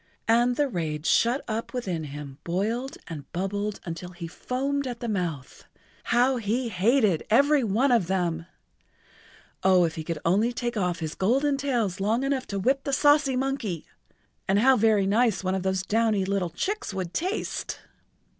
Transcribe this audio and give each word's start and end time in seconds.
And 0.27 0.55
the 0.55 0.67
rage 0.67 1.05
shut 1.05 1.43
up 1.47 1.75
within 1.75 2.05
him 2.05 2.39
boiled 2.43 2.97
and 3.07 3.31
bubbled 3.33 3.79
until 3.85 4.13
he 4.13 4.27
foamed 4.27 4.87
at 4.87 4.99
the 4.99 5.07
mouth. 5.07 5.65
How 6.05 6.37
he 6.37 6.69
hated 6.69 7.21
every 7.29 7.63
one 7.63 7.91
of 7.91 8.07
them! 8.07 8.47
Oh, 9.61 9.83
if 9.83 9.93
he 9.93 10.03
could 10.03 10.17
only 10.25 10.53
take 10.53 10.75
off 10.75 11.01
his 11.01 11.13
golden 11.13 11.55
tails 11.55 11.99
long 11.99 12.23
enough 12.23 12.47
to 12.47 12.57
whip 12.57 12.83
the 12.83 12.93
saucy 12.93 13.35
monkey! 13.35 13.85
And 14.47 14.57
how 14.57 14.75
very 14.75 15.05
nice 15.05 15.43
one 15.43 15.53
of 15.53 15.61
those 15.61 15.83
downy 15.83 16.25
little 16.25 16.49
chicks 16.49 16.95
would 16.95 17.13
taste! 17.13 17.77